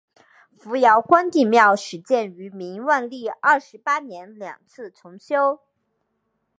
[0.57, 5.59] 扶摇关帝庙始建于明万历二十八年两次重修。